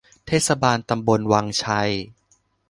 [0.27, 1.91] เทศบาลตำบลวังชัย